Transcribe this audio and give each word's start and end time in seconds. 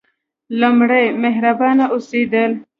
لومړی: 0.59 1.05
مهربانه 1.23 1.85
اوسیدل. 1.93 2.51